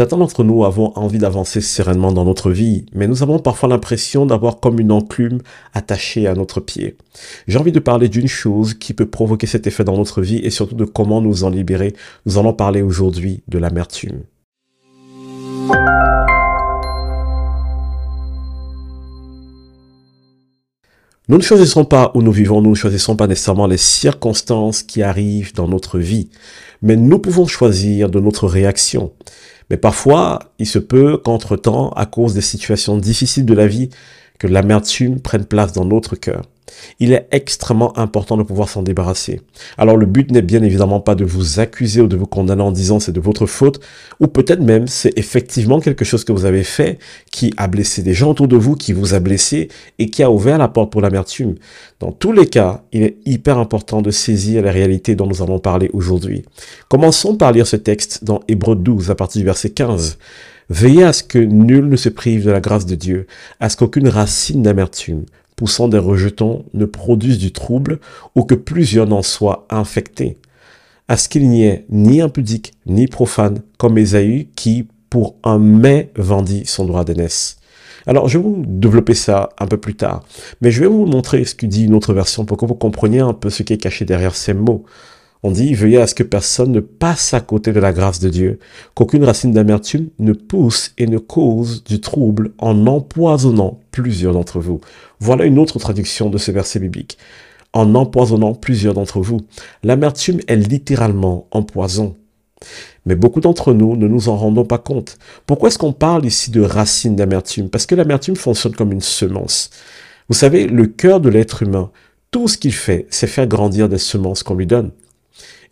Certains 0.00 0.16
d'entre 0.16 0.44
nous 0.44 0.64
avons 0.64 0.96
envie 0.96 1.18
d'avancer 1.18 1.60
sereinement 1.60 2.10
dans 2.10 2.24
notre 2.24 2.50
vie, 2.50 2.86
mais 2.94 3.06
nous 3.06 3.22
avons 3.22 3.38
parfois 3.38 3.68
l'impression 3.68 4.24
d'avoir 4.24 4.58
comme 4.58 4.80
une 4.80 4.92
enclume 4.92 5.42
attachée 5.74 6.26
à 6.26 6.32
notre 6.32 6.58
pied. 6.60 6.96
J'ai 7.46 7.58
envie 7.58 7.70
de 7.70 7.80
parler 7.80 8.08
d'une 8.08 8.26
chose 8.26 8.72
qui 8.72 8.94
peut 8.94 9.10
provoquer 9.10 9.46
cet 9.46 9.66
effet 9.66 9.84
dans 9.84 9.98
notre 9.98 10.22
vie 10.22 10.38
et 10.38 10.48
surtout 10.48 10.74
de 10.74 10.86
comment 10.86 11.20
nous 11.20 11.44
en 11.44 11.50
libérer. 11.50 11.92
Nous 12.24 12.38
allons 12.38 12.54
parler 12.54 12.80
aujourd'hui 12.80 13.42
de 13.48 13.58
l'amertume. 13.58 14.22
Nous 21.28 21.36
ne 21.36 21.42
choisissons 21.42 21.84
pas 21.84 22.10
où 22.14 22.22
nous 22.22 22.32
vivons, 22.32 22.60
nous 22.60 22.70
ne 22.70 22.74
choisissons 22.74 23.14
pas 23.14 23.26
nécessairement 23.26 23.66
les 23.66 23.76
circonstances 23.76 24.82
qui 24.82 25.02
arrivent 25.02 25.54
dans 25.54 25.68
notre 25.68 25.98
vie, 25.98 26.28
mais 26.82 26.96
nous 26.96 27.18
pouvons 27.18 27.46
choisir 27.46 28.10
de 28.10 28.18
notre 28.20 28.48
réaction. 28.48 29.12
Mais 29.68 29.76
parfois, 29.76 30.40
il 30.58 30.66
se 30.66 30.80
peut 30.80 31.16
qu'entre-temps, 31.18 31.90
à 31.90 32.06
cause 32.06 32.34
des 32.34 32.40
situations 32.40 32.96
difficiles 32.96 33.44
de 33.44 33.54
la 33.54 33.68
vie, 33.68 33.90
que 34.40 34.48
l'amertume 34.48 35.20
prenne 35.20 35.44
place 35.44 35.72
dans 35.72 35.84
notre 35.84 36.16
cœur 36.16 36.42
il 36.98 37.12
est 37.12 37.26
extrêmement 37.30 37.96
important 37.98 38.36
de 38.36 38.42
pouvoir 38.42 38.68
s'en 38.68 38.82
débarrasser. 38.82 39.40
Alors 39.78 39.96
le 39.96 40.06
but 40.06 40.30
n'est 40.30 40.42
bien 40.42 40.62
évidemment 40.62 41.00
pas 41.00 41.14
de 41.14 41.24
vous 41.24 41.60
accuser 41.60 42.00
ou 42.00 42.06
de 42.06 42.16
vous 42.16 42.26
condamner 42.26 42.62
en 42.62 42.72
disant 42.72 43.00
c'est 43.00 43.12
de 43.12 43.20
votre 43.20 43.46
faute, 43.46 43.80
ou 44.20 44.26
peut-être 44.26 44.60
même 44.60 44.86
c'est 44.86 45.16
effectivement 45.18 45.80
quelque 45.80 46.04
chose 46.04 46.24
que 46.24 46.32
vous 46.32 46.44
avez 46.44 46.64
fait 46.64 46.98
qui 47.30 47.52
a 47.56 47.68
blessé 47.68 48.02
des 48.02 48.14
gens 48.14 48.30
autour 48.30 48.48
de 48.48 48.56
vous, 48.56 48.74
qui 48.74 48.92
vous 48.92 49.14
a 49.14 49.20
blessé 49.20 49.68
et 49.98 50.10
qui 50.10 50.22
a 50.22 50.30
ouvert 50.30 50.58
la 50.58 50.68
porte 50.68 50.92
pour 50.92 51.00
l'amertume. 51.00 51.54
Dans 52.00 52.12
tous 52.12 52.32
les 52.32 52.46
cas, 52.46 52.82
il 52.92 53.02
est 53.02 53.16
hyper 53.26 53.58
important 53.58 54.02
de 54.02 54.10
saisir 54.10 54.62
la 54.62 54.72
réalité 54.72 55.14
dont 55.14 55.26
nous 55.26 55.42
allons 55.42 55.58
parler 55.58 55.90
aujourd'hui. 55.92 56.44
Commençons 56.88 57.36
par 57.36 57.52
lire 57.52 57.66
ce 57.66 57.76
texte 57.76 58.24
dans 58.24 58.40
Hébreu 58.48 58.76
12 58.76 59.10
à 59.10 59.14
partir 59.14 59.40
du 59.40 59.46
verset 59.46 59.70
15. 59.70 60.18
Veillez 60.70 61.04
à 61.04 61.12
ce 61.12 61.24
que 61.24 61.38
nul 61.38 61.88
ne 61.88 61.96
se 61.96 62.08
prive 62.08 62.44
de 62.44 62.50
la 62.50 62.60
grâce 62.60 62.86
de 62.86 62.94
Dieu, 62.94 63.26
à 63.58 63.68
ce 63.68 63.76
qu'aucune 63.76 64.08
racine 64.08 64.62
d'amertume 64.62 65.24
poussant 65.60 65.88
des 65.88 65.98
rejetons 65.98 66.64
ne 66.72 66.86
produisent 66.86 67.36
du 67.36 67.52
trouble 67.52 68.00
ou 68.34 68.44
que 68.44 68.54
plusieurs 68.54 69.06
n'en 69.06 69.20
soient 69.20 69.66
infectés. 69.68 70.38
À 71.06 71.18
ce 71.18 71.28
qu'il 71.28 71.50
n'y 71.50 71.64
ait 71.64 71.84
ni 71.90 72.22
impudique 72.22 72.72
ni 72.86 73.06
profane 73.06 73.60
comme 73.76 73.98
Ésaü 73.98 74.48
qui, 74.56 74.88
pour 75.10 75.34
un 75.44 75.58
mais, 75.58 76.12
vendit 76.16 76.64
son 76.64 76.86
droit 76.86 77.04
d'aînesse. 77.04 77.58
Alors, 78.06 78.26
je 78.26 78.38
vais 78.38 78.44
vous 78.44 78.64
développer 78.66 79.12
ça 79.12 79.50
un 79.58 79.66
peu 79.66 79.76
plus 79.76 79.96
tard, 79.96 80.22
mais 80.62 80.70
je 80.70 80.80
vais 80.80 80.86
vous 80.86 81.04
montrer 81.04 81.44
ce 81.44 81.54
que 81.54 81.66
dit 81.66 81.84
une 81.84 81.94
autre 81.94 82.14
version 82.14 82.46
pour 82.46 82.56
que 82.56 82.64
vous 82.64 82.74
compreniez 82.74 83.20
un 83.20 83.34
peu 83.34 83.50
ce 83.50 83.62
qui 83.62 83.74
est 83.74 83.76
caché 83.76 84.06
derrière 84.06 84.34
ces 84.34 84.54
mots. 84.54 84.86
On 85.42 85.50
dit, 85.50 85.72
veuillez 85.72 85.98
à 85.98 86.06
ce 86.06 86.14
que 86.14 86.22
personne 86.22 86.70
ne 86.70 86.80
passe 86.80 87.32
à 87.32 87.40
côté 87.40 87.72
de 87.72 87.80
la 87.80 87.94
grâce 87.94 88.20
de 88.20 88.28
Dieu, 88.28 88.58
qu'aucune 88.94 89.24
racine 89.24 89.52
d'amertume 89.52 90.08
ne 90.18 90.34
pousse 90.34 90.92
et 90.98 91.06
ne 91.06 91.16
cause 91.16 91.82
du 91.82 92.00
trouble 92.00 92.52
en 92.58 92.86
empoisonnant 92.86 93.80
plusieurs 93.90 94.34
d'entre 94.34 94.60
vous. 94.60 94.80
Voilà 95.18 95.46
une 95.46 95.58
autre 95.58 95.78
traduction 95.78 96.28
de 96.28 96.36
ce 96.36 96.50
verset 96.50 96.78
biblique. 96.78 97.16
En 97.72 97.94
empoisonnant 97.94 98.54
plusieurs 98.54 98.94
d'entre 98.94 99.20
vous. 99.20 99.40
L'amertume 99.82 100.40
est 100.46 100.56
littéralement 100.56 101.46
empoison. 101.52 102.16
Mais 103.06 103.14
beaucoup 103.14 103.40
d'entre 103.40 103.72
nous 103.72 103.96
ne 103.96 104.08
nous 104.08 104.28
en 104.28 104.36
rendons 104.36 104.66
pas 104.66 104.76
compte. 104.78 105.16
Pourquoi 105.46 105.68
est-ce 105.68 105.78
qu'on 105.78 105.94
parle 105.94 106.26
ici 106.26 106.50
de 106.50 106.60
racine 106.60 107.16
d'amertume? 107.16 107.70
Parce 107.70 107.86
que 107.86 107.94
l'amertume 107.94 108.36
fonctionne 108.36 108.74
comme 108.74 108.92
une 108.92 109.00
semence. 109.00 109.70
Vous 110.28 110.34
savez, 110.34 110.66
le 110.66 110.86
cœur 110.86 111.20
de 111.20 111.30
l'être 111.30 111.62
humain, 111.62 111.90
tout 112.30 112.46
ce 112.46 112.58
qu'il 112.58 112.74
fait, 112.74 113.06
c'est 113.08 113.26
faire 113.26 113.46
grandir 113.46 113.88
des 113.88 113.98
semences 113.98 114.42
qu'on 114.42 114.54
lui 114.54 114.66
donne. 114.66 114.90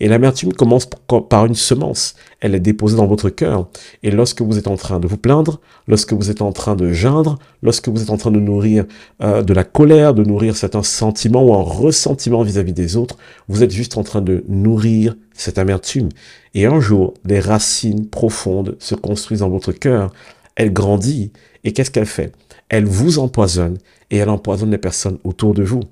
Et 0.01 0.07
l'amertume 0.07 0.53
commence 0.53 0.89
par 1.29 1.47
une 1.47 1.55
semence. 1.55 2.15
Elle 2.41 2.55
est 2.55 2.61
déposée 2.61 2.97
dans 2.97 3.07
votre 3.07 3.31
cœur. 3.31 3.69
Et 4.03 4.11
lorsque 4.13 4.43
vous 4.43 4.57
êtes 4.57 4.69
en 4.69 4.77
train 4.77 5.01
de 5.01 5.09
vous 5.09 5.17
plaindre, 5.17 5.61
lorsque 5.89 6.13
vous 6.13 6.31
êtes 6.31 6.41
en 6.41 6.53
train 6.53 6.77
de 6.77 6.93
geindre, 6.93 7.39
lorsque 7.63 7.89
vous 7.89 8.03
êtes 8.03 8.11
en 8.11 8.17
train 8.17 8.31
de 8.31 8.39
nourrir 8.39 8.85
euh, 9.23 9.43
de 9.43 9.53
la 9.53 9.65
colère, 9.65 10.15
de 10.15 10.23
nourrir 10.23 10.57
certains 10.57 10.85
sentiments 10.85 11.45
ou 11.45 11.53
un 11.53 11.63
ressentiment 11.63 12.43
vis-à-vis 12.43 12.73
des 12.73 12.97
autres, 12.97 13.17
vous 13.49 13.65
êtes 13.65 13.73
juste 13.73 13.99
en 13.99 14.05
train 14.05 14.21
de 14.21 14.45
nourrir 14.49 15.17
cette 15.35 15.59
amertume. 15.59 16.11
Et 16.55 16.67
un 16.67 16.81
jour, 16.81 17.15
des 17.25 17.41
racines 17.41 18.07
profondes 18.07 18.77
se 18.79 18.95
construisent 18.95 19.41
dans 19.41 19.51
votre 19.51 19.73
cœur. 19.73 20.13
Elle 20.55 20.73
grandit. 20.73 21.33
Et 21.65 21.73
qu'est-ce 21.73 21.91
qu'elle 21.91 22.07
fait? 22.07 22.33
Elle 22.69 22.85
vous 22.85 23.19
empoisonne 23.19 23.79
et 24.11 24.19
elle 24.19 24.31
empoisonne 24.31 24.71
les 24.71 24.79
personnes 24.79 25.19
autour 25.25 25.55
de 25.55 25.63
vous. 25.63 25.83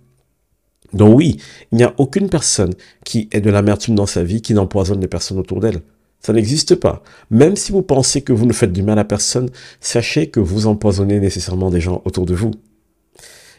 Donc 0.96 1.16
oui, 1.16 1.36
il 1.72 1.78
n'y 1.78 1.84
a 1.84 1.94
aucune 1.98 2.28
personne 2.28 2.74
qui 3.04 3.28
ait 3.32 3.40
de 3.40 3.50
l'amertume 3.50 3.94
dans 3.94 4.06
sa 4.06 4.24
vie 4.24 4.42
qui 4.42 4.54
n'empoisonne 4.54 5.00
les 5.00 5.08
personnes 5.08 5.38
autour 5.38 5.60
d'elle. 5.60 5.82
Ça 6.20 6.32
n'existe 6.32 6.74
pas. 6.74 7.02
Même 7.30 7.54
si 7.54 7.70
vous 7.70 7.82
pensez 7.82 8.22
que 8.22 8.32
vous 8.32 8.46
ne 8.46 8.52
faites 8.52 8.72
du 8.72 8.82
mal 8.82 8.98
à 8.98 9.04
personne, 9.04 9.50
sachez 9.80 10.28
que 10.28 10.40
vous 10.40 10.66
empoisonnez 10.66 11.20
nécessairement 11.20 11.70
des 11.70 11.80
gens 11.80 12.02
autour 12.04 12.26
de 12.26 12.34
vous. 12.34 12.50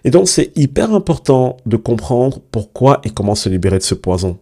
Et 0.04 0.10
donc 0.10 0.28
c'est 0.28 0.52
hyper 0.58 0.94
important 0.94 1.58
de 1.66 1.78
comprendre 1.78 2.42
pourquoi 2.52 3.00
et 3.04 3.10
comment 3.10 3.36
se 3.36 3.50
libérer 3.50 3.78
de 3.78 3.84
ce 3.84 3.96
poison. 3.96 4.38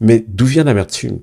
Mais 0.00 0.24
d'où 0.28 0.46
vient 0.46 0.64
l'amertume? 0.64 1.20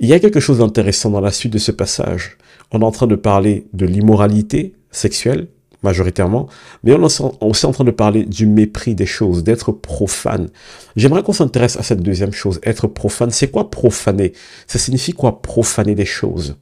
Il 0.00 0.08
y 0.08 0.12
a 0.12 0.20
quelque 0.20 0.40
chose 0.40 0.58
d'intéressant 0.58 1.10
dans 1.10 1.20
la 1.20 1.30
suite 1.30 1.52
de 1.52 1.58
ce 1.58 1.72
passage. 1.72 2.36
On 2.72 2.80
est 2.80 2.84
en 2.84 2.90
train 2.90 3.06
de 3.06 3.16
parler 3.16 3.66
de 3.72 3.86
l'immoralité 3.86 4.74
sexuelle, 4.90 5.48
majoritairement, 5.84 6.48
mais 6.82 6.92
on 6.92 7.06
est 7.06 7.20
aussi 7.40 7.66
en 7.66 7.72
train 7.72 7.84
de 7.84 7.90
parler 7.92 8.24
du 8.24 8.46
mépris 8.46 8.94
des 8.94 9.06
choses, 9.06 9.44
d'être 9.44 9.70
profane. 9.70 10.48
J'aimerais 10.96 11.22
qu'on 11.22 11.32
s'intéresse 11.32 11.76
à 11.76 11.82
cette 11.82 12.02
deuxième 12.02 12.32
chose, 12.32 12.58
être 12.64 12.88
profane. 12.88 13.30
C'est 13.30 13.48
quoi 13.48 13.70
profaner? 13.70 14.32
Ça 14.66 14.78
signifie 14.78 15.12
quoi 15.12 15.40
profaner 15.40 15.94
des 15.94 16.04
choses? 16.04 16.56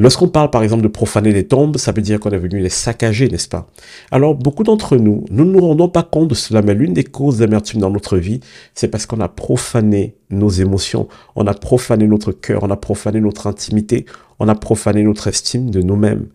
Lorsqu'on 0.00 0.28
parle 0.28 0.50
par 0.50 0.62
exemple 0.62 0.82
de 0.82 0.88
profaner 0.88 1.30
les 1.30 1.46
tombes, 1.46 1.76
ça 1.76 1.92
veut 1.92 2.00
dire 2.00 2.18
qu'on 2.18 2.30
est 2.30 2.38
venu 2.38 2.58
les 2.60 2.70
saccager, 2.70 3.28
n'est-ce 3.28 3.48
pas? 3.48 3.66
Alors 4.10 4.34
beaucoup 4.34 4.62
d'entre 4.62 4.96
nous, 4.96 5.26
nous 5.30 5.44
ne 5.44 5.50
nous 5.52 5.60
rendons 5.60 5.90
pas 5.90 6.02
compte 6.02 6.28
de 6.28 6.34
cela, 6.34 6.62
mais 6.62 6.72
l'une 6.72 6.94
des 6.94 7.04
causes 7.04 7.36
d'amertume 7.36 7.82
dans 7.82 7.90
notre 7.90 8.16
vie, 8.16 8.40
c'est 8.74 8.88
parce 8.88 9.04
qu'on 9.04 9.20
a 9.20 9.28
profané 9.28 10.16
nos 10.30 10.48
émotions, 10.48 11.06
on 11.36 11.46
a 11.46 11.52
profané 11.52 12.06
notre 12.06 12.32
cœur, 12.32 12.62
on 12.62 12.70
a 12.70 12.78
profané 12.78 13.20
notre 13.20 13.46
intimité, 13.46 14.06
on 14.38 14.48
a 14.48 14.54
profané 14.54 15.02
notre 15.02 15.28
estime 15.28 15.70
de 15.70 15.82
nous-mêmes. 15.82 16.28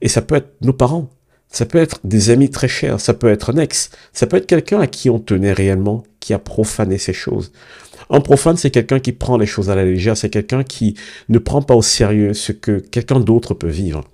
Et 0.00 0.08
ça 0.08 0.22
peut 0.22 0.36
être 0.36 0.54
nos 0.62 0.72
parents, 0.72 1.10
ça 1.52 1.66
peut 1.66 1.78
être 1.78 2.00
des 2.02 2.30
amis 2.30 2.50
très 2.50 2.68
chers, 2.68 3.00
ça 3.00 3.14
peut 3.14 3.28
être 3.28 3.50
un 3.50 3.58
ex, 3.58 3.90
ça 4.12 4.26
peut 4.26 4.38
être 4.38 4.46
quelqu'un 4.46 4.80
à 4.80 4.86
qui 4.86 5.10
on 5.10 5.18
tenait 5.18 5.52
réellement, 5.52 6.02
qui 6.18 6.32
a 6.32 6.38
profané 6.38 6.98
ces 6.98 7.12
choses. 7.12 7.52
Un 8.10 8.20
profane, 8.20 8.56
c'est 8.56 8.70
quelqu'un 8.70 9.00
qui 9.00 9.12
prend 9.12 9.36
les 9.36 9.46
choses 9.46 9.70
à 9.70 9.74
la 9.74 9.84
légère, 9.84 10.16
c'est 10.16 10.30
quelqu'un 10.30 10.64
qui 10.64 10.94
ne 11.28 11.38
prend 11.38 11.62
pas 11.62 11.74
au 11.74 11.82
sérieux 11.82 12.34
ce 12.34 12.52
que 12.52 12.78
quelqu'un 12.78 13.20
d'autre 13.20 13.54
peut 13.54 13.68
vivre. 13.68 14.04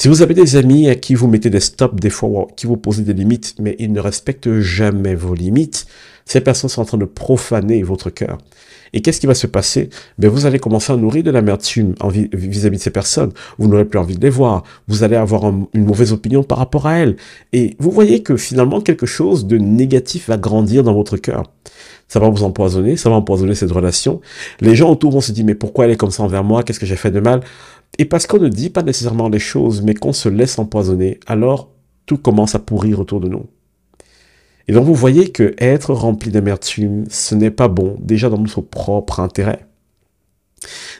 Si 0.00 0.08
vous 0.08 0.22
avez 0.22 0.32
des 0.32 0.56
amis 0.56 0.88
à 0.88 0.94
qui 0.94 1.14
vous 1.14 1.26
mettez 1.28 1.50
des 1.50 1.60
stops 1.60 2.00
des 2.00 2.08
fois, 2.08 2.48
qui 2.56 2.66
vous 2.66 2.78
posez 2.78 3.02
des 3.02 3.12
limites, 3.12 3.54
mais 3.58 3.76
ils 3.78 3.92
ne 3.92 4.00
respectent 4.00 4.58
jamais 4.60 5.14
vos 5.14 5.34
limites, 5.34 5.84
ces 6.24 6.40
personnes 6.40 6.70
sont 6.70 6.80
en 6.80 6.86
train 6.86 6.96
de 6.96 7.04
profaner 7.04 7.82
votre 7.82 8.08
cœur. 8.08 8.38
Et 8.94 9.02
qu'est-ce 9.02 9.20
qui 9.20 9.26
va 9.26 9.34
se 9.34 9.46
passer? 9.46 9.90
Ben, 10.16 10.30
Vous 10.30 10.46
allez 10.46 10.58
commencer 10.58 10.90
à 10.90 10.96
nourrir 10.96 11.22
de 11.22 11.30
l'amertume 11.30 11.94
vis-à-vis 12.32 12.78
de 12.78 12.82
ces 12.82 12.90
personnes. 12.90 13.32
Vous 13.58 13.68
n'aurez 13.68 13.84
plus 13.84 13.98
envie 13.98 14.16
de 14.16 14.22
les 14.22 14.30
voir. 14.30 14.62
Vous 14.88 15.02
allez 15.02 15.16
avoir 15.16 15.44
une 15.44 15.84
mauvaise 15.84 16.14
opinion 16.14 16.44
par 16.44 16.56
rapport 16.56 16.86
à 16.86 16.96
elles. 16.96 17.16
Et 17.52 17.76
vous 17.78 17.90
voyez 17.90 18.22
que 18.22 18.38
finalement, 18.38 18.80
quelque 18.80 19.04
chose 19.04 19.46
de 19.46 19.58
négatif 19.58 20.30
va 20.30 20.38
grandir 20.38 20.82
dans 20.82 20.94
votre 20.94 21.18
cœur. 21.18 21.42
Ça 22.08 22.20
va 22.20 22.30
vous 22.30 22.42
empoisonner, 22.42 22.96
ça 22.96 23.10
va 23.10 23.16
empoisonner 23.16 23.54
cette 23.54 23.70
relation. 23.70 24.22
Les 24.62 24.74
gens 24.74 24.90
autour 24.90 25.12
vont 25.12 25.20
se 25.20 25.30
dire, 25.30 25.44
mais 25.44 25.54
pourquoi 25.54 25.84
elle 25.84 25.90
est 25.90 25.96
comme 25.96 26.10
ça 26.10 26.22
envers 26.22 26.42
moi? 26.42 26.62
Qu'est-ce 26.62 26.80
que 26.80 26.86
j'ai 26.86 26.96
fait 26.96 27.10
de 27.10 27.20
mal? 27.20 27.42
Et 27.98 28.04
parce 28.04 28.26
qu'on 28.26 28.38
ne 28.38 28.48
dit 28.48 28.70
pas 28.70 28.82
nécessairement 28.82 29.28
les 29.28 29.38
choses, 29.38 29.82
mais 29.82 29.94
qu'on 29.94 30.12
se 30.12 30.28
laisse 30.28 30.58
empoisonner, 30.58 31.20
alors 31.26 31.70
tout 32.06 32.18
commence 32.18 32.54
à 32.54 32.58
pourrir 32.58 33.00
autour 33.00 33.20
de 33.20 33.28
nous. 33.28 33.46
Et 34.68 34.72
donc 34.72 34.84
vous 34.84 34.94
voyez 34.94 35.30
que 35.32 35.54
être 35.58 35.92
rempli 35.92 36.30
d'amertume, 36.30 37.04
ce 37.10 37.34
n'est 37.34 37.50
pas 37.50 37.68
bon, 37.68 37.96
déjà 38.00 38.28
dans 38.28 38.38
notre 38.38 38.60
propre 38.60 39.20
intérêt. 39.20 39.66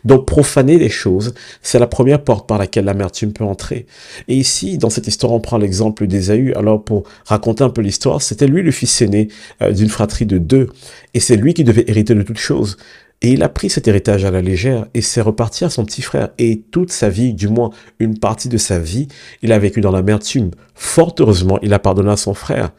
Donc 0.05 0.27
profaner 0.27 0.79
les 0.79 0.89
choses, 0.89 1.35
c'est 1.63 1.79
la 1.79 1.87
première 1.87 2.25
porte 2.25 2.49
par 2.49 2.59
laquelle 2.59 2.87
l'amertume 2.87 3.33
peut 3.33 3.45
entrer. 3.45 3.87
Et 4.29 4.37
ici, 4.37 4.79
dans 4.79 4.91
cette 4.91 5.07
histoire, 5.07 5.33
on 5.33 5.41
prend 5.41 5.59
l'exemple 5.59 6.07
d'Ésaü. 6.07 6.55
Alors 6.55 6.83
pour 6.83 7.05
raconter 7.27 7.63
un 7.63 7.71
peu 7.71 7.83
l'histoire, 7.83 8.23
c'était 8.23 8.47
lui 8.47 8.63
le 8.63 8.71
fils 8.71 9.03
aîné 9.03 9.29
euh, 9.63 9.73
d'une 9.73 9.89
fratrie 9.89 10.27
de 10.27 10.39
deux, 10.39 10.69
et 11.15 11.21
c'est 11.21 11.37
lui 11.37 11.55
qui 11.55 11.65
devait 11.65 11.85
hériter 11.87 12.15
de 12.15 12.23
toutes 12.23 12.39
choses. 12.39 12.77
Et 13.23 13.33
il 13.33 13.43
a 13.43 13.51
pris 13.51 13.69
cet 13.69 13.87
héritage 13.87 14.25
à 14.25 14.31
la 14.31 14.41
légère 14.41 14.87
et 14.95 15.03
s'est 15.03 15.21
reparti 15.21 15.65
à 15.65 15.71
son 15.71 15.85
petit 15.85 16.01
frère. 16.01 16.31
Et 16.39 16.63
toute 16.71 16.91
sa 16.91 17.11
vie, 17.11 17.35
du 17.35 17.49
moins 17.49 17.71
une 17.99 18.19
partie 18.19 18.49
de 18.49 18.57
sa 18.57 18.79
vie, 18.79 19.09
il 19.43 19.53
a 19.53 19.59
vécu 19.59 19.83
dans 19.83 19.93
l'amertume. 19.93 20.51
Fort 20.75 21.15
heureusement, 21.19 21.59
il 21.61 21.75
a 21.75 21.79
pardonné 21.79 22.11
à 22.11 22.17
son 22.17 22.33
frère. 22.33 22.71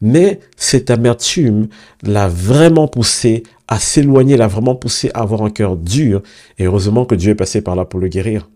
Mais 0.00 0.38
cette 0.56 0.90
amertume 0.90 1.66
l'a 2.02 2.28
vraiment 2.28 2.86
poussé 2.86 3.42
à 3.66 3.80
s'éloigner, 3.80 4.36
l'a 4.36 4.46
vraiment 4.46 4.76
poussé 4.76 5.10
à 5.14 5.22
avoir 5.22 5.42
un 5.42 5.50
cœur 5.50 5.76
dur. 5.76 6.22
Et 6.58 6.66
heureusement 6.66 7.04
que 7.04 7.16
Dieu 7.16 7.32
est 7.32 7.34
passé 7.34 7.60
par 7.60 7.74
là 7.74 7.84
pour 7.84 7.98
le 7.98 8.06
guérir. 8.06 8.48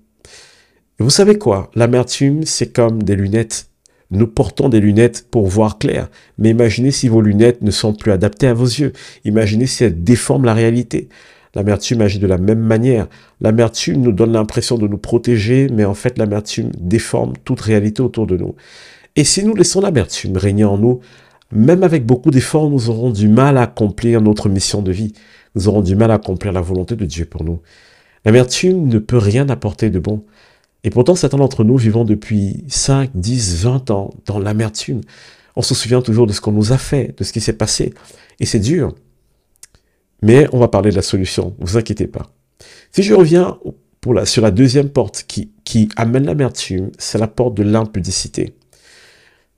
Et 1.00 1.02
vous 1.02 1.10
savez 1.10 1.38
quoi? 1.38 1.70
L'amertume, 1.74 2.44
c'est 2.44 2.72
comme 2.72 3.02
des 3.02 3.16
lunettes. 3.16 3.71
Nous 4.12 4.26
portons 4.26 4.68
des 4.68 4.78
lunettes 4.78 5.26
pour 5.30 5.46
voir 5.46 5.78
clair. 5.78 6.08
Mais 6.38 6.50
imaginez 6.50 6.90
si 6.90 7.08
vos 7.08 7.22
lunettes 7.22 7.62
ne 7.62 7.70
sont 7.70 7.94
plus 7.94 8.12
adaptées 8.12 8.46
à 8.46 8.54
vos 8.54 8.66
yeux. 8.66 8.92
Imaginez 9.24 9.66
si 9.66 9.84
elles 9.84 10.04
déforment 10.04 10.44
la 10.44 10.54
réalité. 10.54 11.08
L'amertume 11.54 12.02
agit 12.02 12.18
de 12.18 12.26
la 12.26 12.38
même 12.38 12.60
manière. 12.60 13.08
L'amertume 13.40 14.00
nous 14.00 14.12
donne 14.12 14.32
l'impression 14.32 14.78
de 14.78 14.86
nous 14.86 14.98
protéger, 14.98 15.68
mais 15.72 15.84
en 15.84 15.94
fait 15.94 16.18
l'amertume 16.18 16.70
déforme 16.78 17.32
toute 17.44 17.60
réalité 17.60 18.02
autour 18.02 18.26
de 18.26 18.36
nous. 18.36 18.54
Et 19.16 19.24
si 19.24 19.44
nous 19.44 19.54
laissons 19.54 19.80
l'amertume 19.80 20.36
régner 20.36 20.64
en 20.64 20.78
nous, 20.78 21.00
même 21.50 21.82
avec 21.82 22.06
beaucoup 22.06 22.30
d'efforts, 22.30 22.70
nous 22.70 22.88
aurons 22.88 23.10
du 23.10 23.28
mal 23.28 23.58
à 23.58 23.62
accomplir 23.62 24.22
notre 24.22 24.48
mission 24.48 24.80
de 24.80 24.92
vie. 24.92 25.12
Nous 25.54 25.68
aurons 25.68 25.82
du 25.82 25.96
mal 25.96 26.10
à 26.10 26.14
accomplir 26.14 26.52
la 26.52 26.62
volonté 26.62 26.96
de 26.96 27.04
Dieu 27.04 27.26
pour 27.26 27.44
nous. 27.44 27.60
L'amertume 28.24 28.88
ne 28.88 28.98
peut 28.98 29.18
rien 29.18 29.48
apporter 29.48 29.90
de 29.90 29.98
bon. 29.98 30.24
Et 30.84 30.90
pourtant, 30.90 31.14
certains 31.14 31.38
d'entre 31.38 31.64
nous 31.64 31.76
vivons 31.76 32.04
depuis 32.04 32.64
5, 32.68 33.10
10, 33.14 33.62
20 33.62 33.90
ans 33.90 34.10
dans 34.26 34.38
l'amertume. 34.38 35.00
On 35.54 35.62
se 35.62 35.74
souvient 35.74 36.02
toujours 36.02 36.26
de 36.26 36.32
ce 36.32 36.40
qu'on 36.40 36.52
nous 36.52 36.72
a 36.72 36.78
fait, 36.78 37.16
de 37.18 37.24
ce 37.24 37.32
qui 37.32 37.40
s'est 37.40 37.52
passé. 37.52 37.94
Et 38.40 38.46
c'est 38.46 38.58
dur. 38.58 38.94
Mais 40.22 40.46
on 40.52 40.58
va 40.58 40.68
parler 40.68 40.90
de 40.90 40.96
la 40.96 41.02
solution, 41.02 41.54
ne 41.58 41.66
vous 41.66 41.76
inquiétez 41.76 42.06
pas. 42.06 42.30
Si 42.92 43.02
je 43.02 43.14
reviens 43.14 43.58
pour 44.00 44.14
la, 44.14 44.24
sur 44.24 44.42
la 44.42 44.50
deuxième 44.50 44.88
porte 44.88 45.24
qui, 45.26 45.50
qui 45.64 45.88
amène 45.96 46.26
l'amertume, 46.26 46.90
c'est 46.98 47.18
la 47.18 47.28
porte 47.28 47.54
de 47.54 47.62
l'impudicité. 47.62 48.54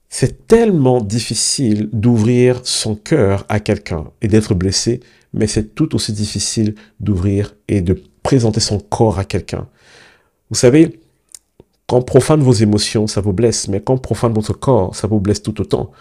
C'est 0.09 0.47
tellement 0.47 1.01
difficile 1.01 1.89
d'ouvrir 1.91 2.61
son 2.63 2.95
cœur 2.95 3.45
à 3.49 3.59
quelqu'un 3.59 4.05
et 4.21 4.27
d'être 4.27 4.53
blessé, 4.53 5.01
mais 5.33 5.47
c'est 5.47 5.75
tout 5.75 5.95
aussi 5.95 6.13
difficile 6.13 6.75
d'ouvrir 6.99 7.55
et 7.67 7.81
de 7.81 8.01
présenter 8.23 8.59
son 8.59 8.79
corps 8.79 9.19
à 9.19 9.25
quelqu'un. 9.25 9.67
Vous 10.49 10.55
savez, 10.55 10.99
quand 11.87 12.01
profane 12.01 12.41
vos 12.41 12.53
émotions, 12.53 13.07
ça 13.07 13.21
vous 13.21 13.33
blesse, 13.33 13.67
mais 13.67 13.79
quand 13.79 13.97
profane 13.97 14.33
votre 14.33 14.53
corps, 14.53 14.95
ça 14.95 15.07
vous 15.07 15.19
blesse 15.19 15.43
tout 15.43 15.61
autant. 15.61 15.91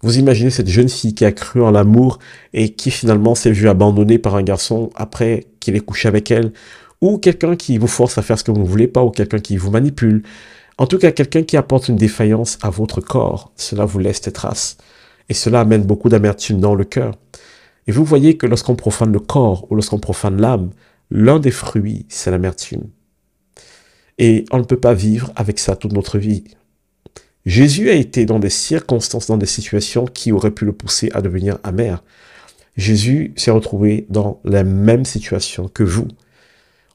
Vous 0.00 0.18
imaginez 0.18 0.50
cette 0.50 0.68
jeune 0.68 0.88
fille 0.88 1.14
qui 1.14 1.24
a 1.24 1.32
cru 1.32 1.62
en 1.62 1.70
l'amour 1.70 2.18
et 2.52 2.74
qui 2.74 2.90
finalement 2.90 3.34
s'est 3.34 3.50
vue 3.50 3.68
abandonnée 3.68 4.18
par 4.18 4.36
un 4.36 4.42
garçon 4.42 4.90
après 4.94 5.46
qu'il 5.60 5.76
ait 5.76 5.80
couché 5.80 6.08
avec 6.08 6.30
elle, 6.30 6.52
ou 7.00 7.18
quelqu'un 7.18 7.56
qui 7.56 7.78
vous 7.78 7.88
force 7.88 8.18
à 8.18 8.22
faire 8.22 8.38
ce 8.38 8.44
que 8.44 8.52
vous 8.52 8.60
ne 8.60 8.66
voulez 8.66 8.88
pas, 8.88 9.02
ou 9.02 9.10
quelqu'un 9.10 9.38
qui 9.40 9.56
vous 9.56 9.70
manipule. 9.70 10.22
En 10.78 10.86
tout 10.86 10.98
cas, 10.98 11.10
quelqu'un 11.10 11.42
qui 11.42 11.56
apporte 11.56 11.88
une 11.88 11.96
défaillance 11.96 12.58
à 12.62 12.70
votre 12.70 13.00
corps, 13.00 13.52
cela 13.56 13.84
vous 13.84 13.98
laisse 13.98 14.20
des 14.20 14.32
traces. 14.32 14.76
Et 15.28 15.34
cela 15.34 15.60
amène 15.60 15.82
beaucoup 15.82 16.08
d'amertume 16.08 16.60
dans 16.60 16.74
le 16.74 16.84
cœur. 16.84 17.14
Et 17.86 17.92
vous 17.92 18.04
voyez 18.04 18.36
que 18.36 18.46
lorsqu'on 18.46 18.76
profane 18.76 19.12
le 19.12 19.20
corps 19.20 19.66
ou 19.70 19.74
lorsqu'on 19.74 19.98
profane 19.98 20.40
l'âme, 20.40 20.70
l'un 21.10 21.40
des 21.40 21.50
fruits, 21.50 22.06
c'est 22.08 22.30
l'amertume. 22.30 22.84
Et 24.18 24.44
on 24.50 24.58
ne 24.58 24.64
peut 24.64 24.80
pas 24.80 24.94
vivre 24.94 25.32
avec 25.36 25.58
ça 25.58 25.76
toute 25.76 25.92
notre 25.92 26.18
vie. 26.18 26.44
Jésus 27.44 27.90
a 27.90 27.94
été 27.94 28.24
dans 28.24 28.38
des 28.38 28.50
circonstances, 28.50 29.26
dans 29.26 29.36
des 29.36 29.46
situations 29.46 30.04
qui 30.06 30.30
auraient 30.30 30.52
pu 30.52 30.64
le 30.64 30.72
pousser 30.72 31.10
à 31.12 31.22
devenir 31.22 31.58
amer. 31.64 32.02
Jésus 32.76 33.32
s'est 33.36 33.50
retrouvé 33.50 34.06
dans 34.08 34.40
la 34.44 34.64
même 34.64 35.04
situation 35.04 35.68
que 35.68 35.82
vous. 35.82 36.08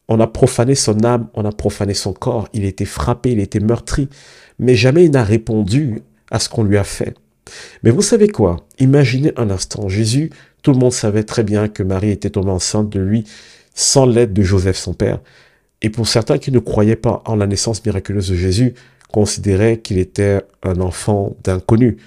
On 0.07 0.19
a 0.21 0.27
profané 0.27 0.73
son 0.73 1.03
âme, 1.03 1.27
on 1.33 1.43
a 1.43 1.51
profané 1.51 1.93
son 1.93 2.13
corps, 2.13 2.47
il 2.53 2.63
a 2.63 2.67
été 2.67 2.85
frappé, 2.85 3.31
il 3.31 3.39
a 3.39 3.43
été 3.43 3.59
meurtri, 3.59 4.07
mais 4.57 4.75
jamais 4.75 5.03
il 5.03 5.11
n'a 5.11 5.23
répondu 5.23 6.01
à 6.31 6.39
ce 6.39 6.47
qu'on 6.47 6.63
lui 6.63 6.77
a 6.77 6.85
fait. 6.85 7.13
Mais 7.83 7.91
vous 7.91 8.01
savez 8.01 8.29
quoi? 8.29 8.65
Imaginez 8.79 9.33
un 9.35 9.49
instant, 9.49 9.89
Jésus, 9.89 10.29
tout 10.61 10.71
le 10.71 10.79
monde 10.79 10.93
savait 10.93 11.23
très 11.23 11.43
bien 11.43 11.67
que 11.67 11.83
Marie 11.83 12.11
était 12.11 12.29
tombée 12.29 12.51
enceinte 12.51 12.89
de 12.89 12.99
lui 12.99 13.25
sans 13.73 14.05
l'aide 14.05 14.33
de 14.33 14.43
Joseph 14.43 14.77
son 14.77 14.93
père. 14.93 15.19
Et 15.81 15.89
pour 15.89 16.07
certains 16.07 16.37
qui 16.37 16.51
ne 16.51 16.59
croyaient 16.59 16.95
pas 16.95 17.21
en 17.25 17.35
la 17.35 17.47
naissance 17.47 17.85
miraculeuse 17.85 18.29
de 18.29 18.35
Jésus, 18.35 18.73
considérait 19.11 19.79
qu'il 19.79 19.97
était 19.97 20.41
un 20.63 20.81
enfant 20.81 21.35
d'inconnu, 21.43 21.97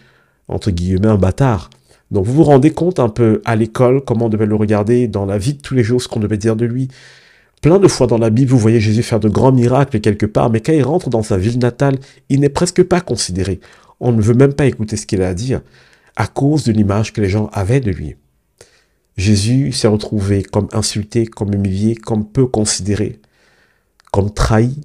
entre 0.49 0.71
guillemets 0.71 1.09
un 1.09 1.17
bâtard. 1.17 1.71
Donc 2.11 2.27
vous 2.27 2.33
vous 2.33 2.45
rendez 2.45 2.73
compte 2.73 2.99
un 2.99 3.09
peu 3.09 3.41
à 3.45 3.55
l'école 3.57 4.05
comment 4.05 4.27
on 4.27 4.29
devait 4.29 4.47
le 4.47 4.57
regarder, 4.57 5.07
dans 5.07 5.27
la 5.27 5.39
vie 5.39 5.55
de 5.55 5.61
tous 5.61 5.75
les 5.75 5.85
jours, 5.85 6.03
ce 6.03 6.09
qu'on 6.09 6.21
devait 6.21 6.37
dire 6.37 6.57
de 6.57 6.67
lui. 6.67 6.89
Plein 7.63 7.79
de 7.79 7.89
fois 7.89 8.07
dans 8.07 8.19
la 8.19 8.31
Bible, 8.31 8.51
vous 8.51 8.59
voyez 8.59 8.81
Jésus 8.81 9.03
faire 9.03 9.21
de 9.21 9.29
grands 9.29 9.53
miracles 9.53 10.01
quelque 10.01 10.27
part, 10.27 10.51
mais 10.51 10.61
quand 10.61 10.73
il 10.73 10.83
rentre 10.83 11.11
dans 11.11 11.23
sa 11.23 11.37
ville 11.37 11.59
natale, 11.59 11.99
il 12.29 12.41
n'est 12.41 12.49
presque 12.49 12.83
pas 12.83 13.01
considéré. 13.01 13.61
On 14.01 14.13
ne 14.13 14.23
veut 14.23 14.35
même 14.35 14.55
pas 14.55 14.67
écouter 14.67 14.97
ce 14.97 15.07
qu'il 15.07 15.23
a 15.23 15.29
à 15.29 15.35
dire, 15.35 15.61
à 16.17 16.27
cause 16.27 16.65
de 16.65 16.73
l'image 16.73 17.13
que 17.13 17.21
les 17.21 17.29
gens 17.29 17.51
avaient 17.53 17.81
de 17.81 17.91
lui. 17.91 18.17
Jésus 19.17 19.73
s'est 19.73 19.89
retrouvé 19.89 20.43
comme 20.43 20.69
insulté, 20.73 21.27
comme 21.27 21.53
humilié, 21.53 21.95
comme 21.95 22.27
peu 22.27 22.47
considéré, 22.47 23.21
comme 24.11 24.33
trahi, 24.33 24.81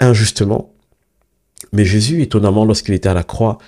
injustement. 0.00 0.72
Mais 1.72 1.84
Jésus, 1.84 2.22
étonnamment, 2.22 2.64
lorsqu'il 2.64 2.94
était 2.94 3.08
à 3.08 3.14
la 3.14 3.22
croix, 3.22 3.58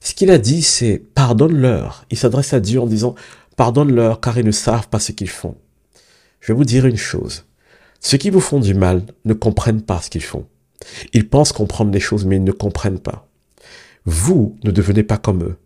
ce 0.00 0.14
qu'il 0.14 0.30
a 0.30 0.38
dit, 0.38 0.62
c'est 0.62 0.98
pardonne-leur. 0.98 2.04
Il 2.10 2.18
s'adresse 2.18 2.52
à 2.52 2.60
Dieu 2.60 2.80
en 2.80 2.86
disant 2.86 3.14
pardonne-leur 3.56 4.20
car 4.20 4.38
ils 4.38 4.46
ne 4.46 4.50
savent 4.50 4.88
pas 4.88 4.98
ce 4.98 5.12
qu'ils 5.12 5.30
font. 5.30 5.56
Je 6.40 6.52
vais 6.52 6.56
vous 6.56 6.64
dire 6.64 6.86
une 6.86 6.96
chose. 6.96 7.44
Ceux 8.00 8.18
qui 8.18 8.30
vous 8.30 8.40
font 8.40 8.58
du 8.58 8.74
mal 8.74 9.04
ne 9.24 9.32
comprennent 9.32 9.82
pas 9.82 10.00
ce 10.00 10.10
qu'ils 10.10 10.24
font. 10.24 10.46
Ils 11.12 11.28
pensent 11.28 11.52
comprendre 11.52 11.92
les 11.92 12.00
choses, 12.00 12.24
mais 12.24 12.36
ils 12.36 12.44
ne 12.44 12.50
comprennent 12.50 12.98
pas. 12.98 13.28
Vous 14.04 14.58
ne 14.64 14.72
devenez 14.72 15.04
pas 15.04 15.18
comme 15.18 15.44
eux. 15.44 15.56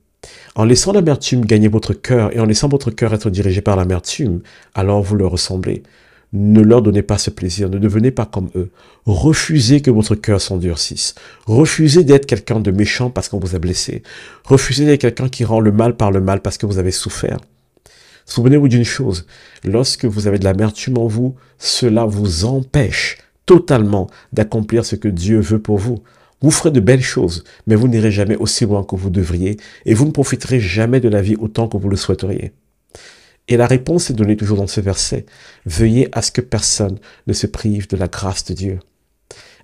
En 0.55 0.65
laissant 0.65 0.93
l'amertume 0.93 1.47
gagner 1.47 1.69
votre 1.69 1.95
cœur 1.95 2.35
et 2.37 2.41
en 2.41 2.45
laissant 2.45 2.69
votre 2.69 2.91
cœur 2.91 3.15
être 3.15 3.31
dirigé 3.31 3.63
par 3.63 3.77
l'amertume, 3.77 4.43
alors 4.75 5.03
vous 5.03 5.17
leur 5.17 5.31
ressemblez. 5.31 5.83
Ne 6.39 6.61
leur 6.61 6.83
donnez 6.83 7.01
pas 7.01 7.17
ce 7.17 7.31
plaisir, 7.31 7.71
ne 7.71 7.79
devenez 7.79 8.11
pas 8.11 8.27
comme 8.27 8.51
eux. 8.57 8.71
Refusez 9.07 9.81
que 9.81 9.91
votre 9.91 10.15
cœur 10.15 10.39
s'endurcisse. 10.39 11.15
Refusez 11.47 12.05
d'être 12.05 12.27
quelqu'un 12.27 12.61
de 12.61 12.71
méchant 12.71 13.09
parce 13.09 13.31
qu'on 13.31 13.39
vous 13.39 13.55
a 13.55 13.59
blessé. 13.59 14.03
Refusez 14.45 14.85
d'être 14.85 15.01
quelqu'un 15.01 15.31
qui 15.31 15.47
rend 15.47 15.61
le 15.61 15.73
mal 15.73 15.97
par 15.97 16.11
le 16.11 16.21
mal 16.21 16.43
parce 16.43 16.59
que 16.59 16.67
vous 16.67 16.77
avez 16.77 16.91
souffert. 16.91 17.39
Souvenez-vous 18.27 18.69
d'une 18.69 18.85
chose, 18.85 19.27
lorsque 19.65 20.05
vous 20.05 20.27
avez 20.27 20.39
de 20.39 20.45
l'amertume 20.45 20.99
en 20.99 21.07
vous, 21.07 21.37
cela 21.57 22.05
vous 22.05 22.45
empêche 22.45 23.17
totalement 23.47 24.11
d'accomplir 24.35 24.85
ce 24.85 24.97
que 24.97 25.09
Dieu 25.09 25.41
veut 25.41 25.63
pour 25.63 25.79
vous. 25.79 26.03
Vous 26.43 26.51
ferez 26.51 26.71
de 26.71 26.81
belles 26.81 27.01
choses, 27.01 27.45
mais 27.67 27.77
vous 27.77 27.89
n'irez 27.89 28.11
jamais 28.11 28.37
aussi 28.37 28.67
loin 28.67 28.85
que 28.85 28.95
vous 28.95 29.09
devriez 29.09 29.57
et 29.87 29.95
vous 29.95 30.05
ne 30.05 30.11
profiterez 30.11 30.61
jamais 30.61 31.01
de 31.01 31.09
la 31.09 31.23
vie 31.23 31.37
autant 31.37 31.67
que 31.67 31.79
vous 31.79 31.89
le 31.89 31.97
souhaiteriez. 31.97 32.53
Et 33.49 33.57
la 33.57 33.67
réponse 33.67 34.11
est 34.11 34.15
donnée 34.15 34.37
toujours 34.37 34.59
dans 34.59 34.67
ce 34.67 34.81
verset. 34.81 35.27
Veuillez 35.67 36.09
à 36.13 36.23
ce 36.23 36.33
que 36.33 36.41
personne 36.41 36.99
ne 37.27 37.33
se 37.33 37.47
prive 37.47 37.89
de 37.89 37.97
la 37.97 38.09
grâce 38.09 38.45
de 38.45 38.55
Dieu. 38.55 38.81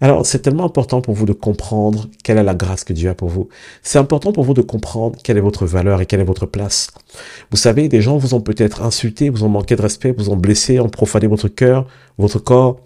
Alors, 0.00 0.26
c'est 0.26 0.40
tellement 0.40 0.64
important 0.64 1.00
pour 1.00 1.14
vous 1.14 1.26
de 1.26 1.32
comprendre 1.32 2.08
quelle 2.25 2.38
est 2.38 2.43
la 2.43 2.56
grâce 2.56 2.82
que 2.82 2.93
Dieu 2.93 3.08
a 3.08 3.14
pour 3.14 3.29
vous. 3.29 3.49
C'est 3.82 3.99
important 3.99 4.32
pour 4.32 4.43
vous 4.43 4.52
de 4.52 4.61
comprendre 4.61 5.17
quelle 5.23 5.38
est 5.38 5.43
votre 5.43 5.64
valeur 5.64 6.00
et 6.00 6.06
quelle 6.06 6.19
est 6.19 6.25
votre 6.25 6.46
place. 6.46 6.88
Vous 7.52 7.56
savez, 7.56 7.88
des 7.88 8.02
gens 8.02 8.17
vous 8.17 8.34
ont 8.34 8.40
peut-être 8.40 8.82
insulté, 8.82 9.31
vous 9.31 9.44
ont 9.44 9.49
manqué 9.49 9.76
de 9.76 9.82
respect, 9.82 10.11
vous 10.11 10.31
ont 10.31 10.37
blessé, 10.37 10.81
ont 10.81 10.88
profané 10.88 11.29
votre 11.29 11.46
cœur, 11.46 11.87
votre 12.19 12.40
corps. 12.40 12.81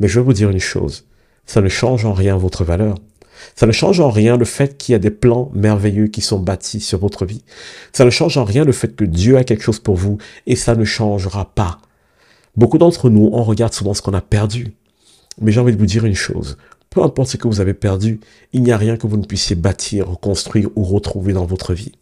Mais 0.00 0.08
je 0.08 0.18
vais 0.18 0.24
vous 0.24 0.32
dire 0.32 0.48
une 0.48 0.60
chose. 0.60 1.04
Ça 1.44 1.60
ne 1.60 1.68
change 1.68 2.06
en 2.06 2.14
rien 2.14 2.38
votre 2.38 2.64
valeur. 2.64 2.94
Ça 3.56 3.66
ne 3.66 3.72
change 3.72 4.00
en 4.00 4.10
rien 4.10 4.36
le 4.36 4.44
fait 4.44 4.76
qu'il 4.76 4.92
y 4.92 4.96
a 4.96 4.98
des 4.98 5.10
plans 5.10 5.50
merveilleux 5.54 6.08
qui 6.08 6.20
sont 6.20 6.38
bâtis 6.38 6.80
sur 6.80 6.98
votre 6.98 7.24
vie. 7.24 7.42
Ça 7.92 8.04
ne 8.04 8.10
change 8.10 8.36
en 8.38 8.44
rien 8.44 8.64
le 8.64 8.72
fait 8.72 8.94
que 8.94 9.04
Dieu 9.04 9.36
a 9.36 9.44
quelque 9.44 9.62
chose 9.62 9.80
pour 9.80 9.96
vous 9.96 10.18
et 10.46 10.56
ça 10.56 10.74
ne 10.74 10.84
changera 10.84 11.54
pas. 11.54 11.78
Beaucoup 12.56 12.78
d'entre 12.78 13.10
nous, 13.10 13.30
on 13.32 13.42
regarde 13.42 13.72
souvent 13.72 13.94
ce 13.94 14.02
qu'on 14.02 14.14
a 14.14 14.20
perdu. 14.20 14.72
Mais 15.40 15.52
j'ai 15.52 15.60
envie 15.60 15.72
de 15.72 15.78
vous 15.78 15.86
dire 15.86 16.04
une 16.04 16.14
chose. 16.14 16.58
Peu 16.90 17.02
importe 17.02 17.30
ce 17.30 17.36
que 17.38 17.48
vous 17.48 17.60
avez 17.60 17.72
perdu, 17.72 18.20
il 18.52 18.62
n'y 18.62 18.72
a 18.72 18.76
rien 18.76 18.98
que 18.98 19.06
vous 19.06 19.16
ne 19.16 19.24
puissiez 19.24 19.56
bâtir, 19.56 20.10
reconstruire 20.10 20.68
ou 20.76 20.84
retrouver 20.84 21.32
dans 21.32 21.46
votre 21.46 21.72
vie. 21.72 21.92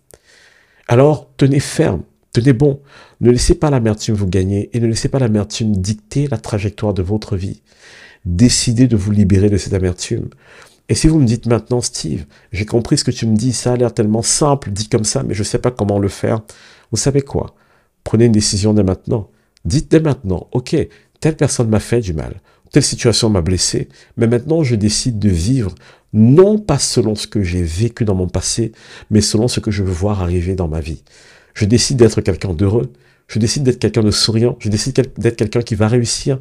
Alors, 0.88 1.31
tenez 1.37 1.61
ferme, 1.61 2.02
tenez 2.33 2.52
bon. 2.52 2.81
Ne 3.21 3.31
laissez 3.31 3.55
pas 3.55 3.71
l'amertume 3.71 4.16
vous 4.16 4.26
gagner 4.26 4.69
et 4.73 4.81
ne 4.81 4.88
laissez 4.88 5.09
pas 5.09 5.21
l'amertume 5.21 5.76
dicter 5.76 6.26
la 6.26 6.38
trajectoire 6.38 6.95
de 6.95 7.02
votre 7.02 7.37
vie. 7.37 7.62
Décidez 8.25 8.88
de 8.88 8.97
vous 8.97 9.12
libérer 9.12 9.49
de 9.49 9.57
cette 9.57 9.75
amertume. 9.75 10.28
Et 10.90 10.97
si 10.97 11.06
vous 11.06 11.20
me 11.20 11.25
dites 11.25 11.47
maintenant, 11.47 11.80
Steve, 11.80 12.26
j'ai 12.50 12.66
compris 12.66 12.99
ce 12.99 13.04
que 13.04 13.12
tu 13.12 13.25
me 13.25 13.37
dis, 13.37 13.52
ça 13.52 13.73
a 13.73 13.76
l'air 13.76 13.94
tellement 13.94 14.23
simple, 14.23 14.73
dit 14.73 14.88
comme 14.88 15.04
ça, 15.04 15.23
mais 15.23 15.35
je 15.35 15.42
ne 15.42 15.44
sais 15.44 15.61
pas 15.61 15.70
comment 15.70 16.00
le 16.00 16.09
faire. 16.09 16.40
Vous 16.90 16.97
savez 16.97 17.23
quoi? 17.23 17.54
Prenez 18.02 18.25
une 18.25 18.32
décision 18.32 18.75
dès 18.75 18.82
maintenant. 18.82 19.30
Dites 19.64 19.88
dès 19.88 20.00
maintenant, 20.00 20.49
ok, 20.50 20.76
telle 21.20 21.37
personne 21.37 21.68
m'a 21.68 21.78
fait 21.78 22.00
du 22.00 22.12
mal, 22.12 22.40
telle 22.73 22.82
situation 22.82 23.30
m'a 23.30 23.40
blessé, 23.40 23.88
mais 24.16 24.26
maintenant 24.26 24.64
je 24.64 24.75
décide 24.75 25.20
de 25.20 25.28
vivre 25.28 25.76
non 26.12 26.59
pas 26.59 26.78
selon 26.78 27.14
ce 27.14 27.28
que 27.28 27.40
j'ai 27.40 27.62
vécu 27.62 28.04
dans 28.04 28.16
mon 28.16 28.26
passé, 28.26 28.73
mais 29.11 29.20
selon 29.20 29.47
ce 29.47 29.61
que 29.61 29.70
je 29.70 29.85
veux 29.85 29.92
voir 29.92 30.23
arriver 30.23 30.56
dans 30.56 30.66
ma 30.66 30.80
vie. 30.80 31.04
Je 31.54 31.66
décide 31.66 31.99
d'être 31.99 32.20
quelqu'un 32.20 32.52
d'heureux, 32.52 32.92
je 33.28 33.38
décide 33.38 33.62
d'être 33.62 33.78
quelqu'un 33.78 34.02
de 34.02 34.11
souriant, 34.11 34.56
je 34.59 34.68
décide 34.68 34.97
d'être 35.18 35.37
quelqu'un 35.37 35.62
qui 35.62 35.76
va 35.76 35.87
réussir, 35.87 36.40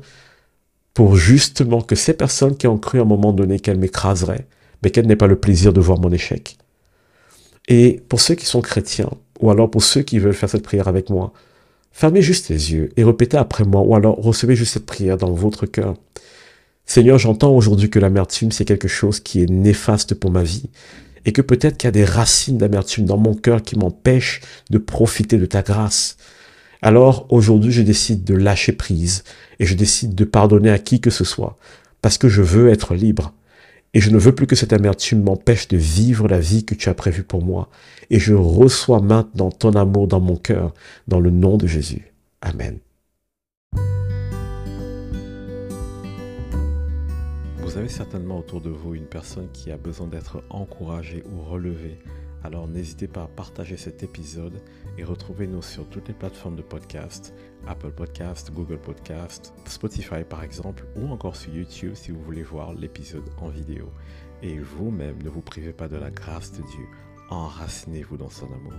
pour 0.94 1.16
justement 1.16 1.82
que 1.82 1.96
ces 1.96 2.14
personnes 2.14 2.58
qui 2.58 2.68
ont 2.68 2.78
cru 2.78 3.00
à 3.00 3.04
un 3.04 3.06
moment 3.06 3.32
donné 3.32 3.60
qu'elles 3.60 3.78
m'écraseraient, 3.78 4.48
mais 4.84 4.92
qu'elles 4.92 5.08
n'aient 5.08 5.16
pas 5.16 5.28
le 5.28 5.40
plaisir 5.40 5.74
de 5.74 5.82
voir 5.82 6.00
mon 6.00 6.12
échec. 6.12 6.58
Et 7.68 8.02
pour 8.10 8.20
ceux 8.20 8.36
qui 8.36 8.46
sont 8.46 8.62
chrétiens, 8.62 9.12
ou 9.40 9.52
alors 9.52 9.70
pour 9.70 9.84
ceux 9.84 10.02
qui 10.02 10.20
veulent 10.20 10.34
faire 10.34 10.50
cette 10.50 10.64
prière 10.64 10.88
avec 10.88 11.10
moi, 11.10 11.34
fermez 11.92 12.22
juste 12.22 12.50
les 12.50 12.74
yeux 12.74 12.90
et 12.98 13.04
répétez 13.04 13.38
après 13.38 13.64
moi, 13.64 13.82
ou 13.82 13.96
alors 13.96 14.18
recevez 14.18 14.56
juste 14.56 14.74
cette 14.74 14.86
prière 14.86 15.18
dans 15.18 15.32
votre 15.32 15.66
cœur. 15.66 15.96
Seigneur, 16.86 17.20
j'entends 17.20 17.56
aujourd'hui 17.56 17.92
que 17.92 18.00
l'amertume, 18.00 18.52
c'est 18.52 18.66
quelque 18.66 18.88
chose 18.88 19.20
qui 19.20 19.44
est 19.44 19.50
néfaste 19.50 20.16
pour 20.16 20.32
ma 20.32 20.42
vie, 20.42 20.70
et 21.26 21.32
que 21.32 21.44
peut-être 21.44 21.78
qu'il 21.78 21.88
y 21.88 21.90
a 21.90 21.92
des 21.92 22.06
racines 22.06 22.58
d'amertume 22.58 23.06
dans 23.06 23.18
mon 23.18 23.36
cœur 23.36 23.62
qui 23.62 23.78
m'empêchent 23.78 24.42
de 24.72 24.80
profiter 24.80 25.38
de 25.38 25.46
ta 25.46 25.62
grâce. 25.62 26.18
Alors 26.82 27.26
aujourd'hui, 27.30 27.72
je 27.72 27.82
décide 27.82 28.24
de 28.24 28.36
lâcher 28.36 28.72
prise 28.72 29.24
et 29.60 29.66
je 29.66 29.74
décide 29.74 30.16
de 30.16 30.24
pardonner 30.24 30.70
à 30.70 30.80
qui 30.80 31.02
que 31.02 31.10
ce 31.10 31.26
soit 31.26 31.58
parce 32.02 32.18
que 32.18 32.30
je 32.30 32.42
veux 32.42 32.70
être 32.70 32.96
libre. 32.96 33.34
Et 33.94 34.02
je 34.02 34.12
ne 34.12 34.18
veux 34.18 34.34
plus 34.34 34.46
que 34.46 34.56
cette 34.56 34.72
amertume 34.72 35.24
m'empêche 35.24 35.68
de 35.68 35.76
vivre 35.76 36.28
la 36.28 36.40
vie 36.40 36.64
que 36.64 36.76
tu 36.76 36.90
as 36.90 36.94
prévue 36.94 37.24
pour 37.24 37.44
moi. 37.44 37.70
Et 38.12 38.20
je 38.20 38.34
reçois 38.36 39.02
maintenant 39.02 39.50
ton 39.50 39.72
amour 39.74 40.08
dans 40.08 40.20
mon 40.20 40.36
cœur, 40.36 40.74
dans 41.08 41.20
le 41.20 41.32
nom 41.32 41.58
de 41.58 41.66
Jésus. 41.66 42.14
Amen. 42.42 42.78
Vous 47.58 47.78
avez 47.78 47.90
certainement 47.90 48.40
autour 48.40 48.62
de 48.62 48.70
vous 48.70 48.94
une 48.94 49.06
personne 49.06 49.48
qui 49.54 49.72
a 49.72 49.78
besoin 49.78 50.08
d'être 50.08 50.44
encouragée 50.50 51.24
ou 51.34 51.42
relevée. 51.42 51.98
Alors 52.44 52.68
n'hésitez 52.68 53.08
pas 53.08 53.24
à 53.24 53.28
partager 53.28 53.78
cet 53.78 54.04
épisode 54.04 54.62
et 54.98 55.04
retrouvez-nous 55.04 55.62
sur 55.62 55.88
toutes 55.90 56.08
les 56.08 56.14
plateformes 56.14 56.56
de 56.56 56.62
podcast, 56.62 57.34
Apple 57.68 57.92
Podcast, 57.92 58.52
Google 58.54 58.80
Podcast, 58.80 59.54
Spotify 59.66 60.24
par 60.28 60.44
exemple, 60.44 60.86
ou 60.96 61.10
encore 61.10 61.36
sur 61.36 61.54
YouTube 61.54 61.96
si 61.96 62.12
vous 62.12 62.22
voulez 62.22 62.44
voir 62.44 62.74
l'épisode 62.74 63.30
en 63.40 63.50
vidéo. 63.50 63.92
Et 64.42 64.58
vous-même, 64.58 65.22
ne 65.22 65.30
vous 65.30 65.42
privez 65.42 65.74
pas 65.74 65.90
de 65.90 65.98
la 65.98 66.12
grâce 66.12 66.54
de 66.54 66.62
Dieu. 66.62 66.88
Enracinez-vous 67.30 68.18
dans 68.18 68.30
son 68.30 68.48
amour. 68.54 68.74